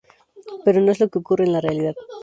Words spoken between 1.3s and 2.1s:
en la realidad.